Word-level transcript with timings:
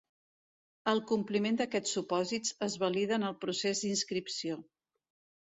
El 0.93 1.01
compliment 1.11 1.59
d'aquests 1.59 1.93
supòsits 1.97 2.55
es 2.69 2.79
valida 2.85 3.15
en 3.19 3.27
el 3.29 3.37
procés 3.45 3.85
d'inscripció. 3.87 4.59